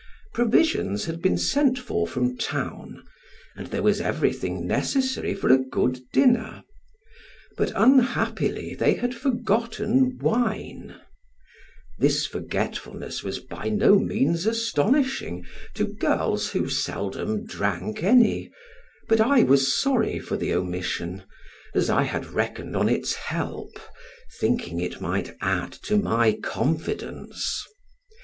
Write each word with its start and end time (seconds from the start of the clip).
Provisions 0.33 1.05
had 1.05 1.21
been 1.21 1.37
sent 1.37 1.77
for 1.77 2.07
from 2.07 2.35
town, 2.35 3.05
and 3.55 3.67
there 3.67 3.83
was 3.83 4.01
everything 4.01 4.65
necessary 4.65 5.35
for 5.35 5.51
a 5.53 5.59
good 5.59 5.99
dinner, 6.11 6.63
but 7.55 7.71
unhappily 7.75 8.73
they 8.73 8.95
had 8.95 9.13
forgotten 9.13 10.17
wine; 10.17 10.95
this 11.99 12.25
forgetfulness 12.25 13.23
was 13.23 13.37
by 13.37 13.69
no 13.69 13.99
means 13.99 14.47
astonishing 14.47 15.45
to 15.75 15.85
girls 15.93 16.49
who 16.49 16.67
seldom 16.67 17.45
drank 17.45 18.01
any, 18.01 18.51
but 19.07 19.21
I 19.21 19.43
was 19.43 19.79
sorry 19.79 20.17
for 20.17 20.35
the 20.35 20.51
omission, 20.51 21.21
as 21.75 21.91
I 21.91 22.01
had 22.05 22.25
reckoned 22.33 22.75
on 22.75 22.89
its 22.89 23.13
help, 23.13 23.79
thinking 24.39 24.79
it 24.79 24.99
might 24.99 25.37
add 25.41 25.71
to 25.83 25.95
my 25.95 26.33
confidence. 26.41 27.63